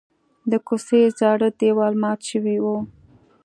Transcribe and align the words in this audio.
د 0.51 0.53
کوڅې 0.67 1.01
زاړه 1.19 1.49
دیوال 1.59 1.93
مات 2.03 2.19
شوی 2.29 2.57
و. 2.63 2.65